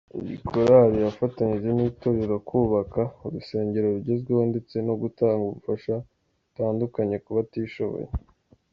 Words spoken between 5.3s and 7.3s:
ubufasha butandukanye